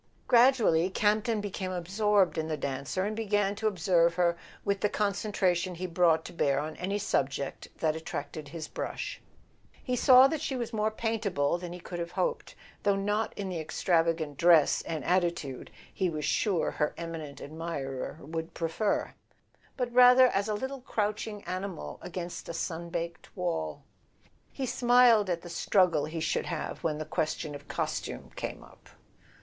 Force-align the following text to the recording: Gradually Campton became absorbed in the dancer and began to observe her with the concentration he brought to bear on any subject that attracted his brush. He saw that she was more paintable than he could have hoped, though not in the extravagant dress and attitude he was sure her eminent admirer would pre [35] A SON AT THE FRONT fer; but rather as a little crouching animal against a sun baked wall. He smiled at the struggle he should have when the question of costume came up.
Gradually 0.27 0.89
Campton 0.89 1.41
became 1.41 1.69
absorbed 1.71 2.39
in 2.39 2.47
the 2.47 2.57
dancer 2.57 3.03
and 3.03 3.15
began 3.15 3.53
to 3.53 3.67
observe 3.67 4.15
her 4.15 4.35
with 4.65 4.81
the 4.81 4.89
concentration 4.89 5.75
he 5.75 5.85
brought 5.85 6.25
to 6.25 6.33
bear 6.33 6.59
on 6.59 6.75
any 6.77 6.97
subject 6.97 7.67
that 7.77 7.95
attracted 7.95 8.47
his 8.47 8.67
brush. 8.67 9.21
He 9.83 9.95
saw 9.95 10.27
that 10.27 10.41
she 10.41 10.55
was 10.55 10.73
more 10.73 10.89
paintable 10.89 11.59
than 11.59 11.71
he 11.71 11.79
could 11.79 11.99
have 11.99 12.13
hoped, 12.13 12.55
though 12.81 12.95
not 12.95 13.31
in 13.37 13.49
the 13.49 13.59
extravagant 13.59 14.37
dress 14.39 14.81
and 14.87 15.03
attitude 15.05 15.69
he 15.93 16.09
was 16.09 16.25
sure 16.25 16.71
her 16.71 16.95
eminent 16.97 17.39
admirer 17.39 18.17
would 18.21 18.55
pre 18.55 18.69
[35] 18.69 18.71
A 18.73 18.73
SON 18.73 18.91
AT 18.95 18.97
THE 19.03 19.05
FRONT 19.05 19.13
fer; 19.19 19.65
but 19.77 19.93
rather 19.93 20.25
as 20.29 20.47
a 20.49 20.55
little 20.55 20.81
crouching 20.81 21.43
animal 21.43 21.99
against 22.01 22.49
a 22.49 22.53
sun 22.53 22.89
baked 22.89 23.37
wall. 23.37 23.83
He 24.51 24.65
smiled 24.65 25.29
at 25.29 25.41
the 25.43 25.49
struggle 25.51 26.05
he 26.05 26.19
should 26.21 26.47
have 26.47 26.83
when 26.83 26.97
the 26.97 27.05
question 27.05 27.53
of 27.53 27.67
costume 27.67 28.31
came 28.35 28.63
up. 28.63 28.89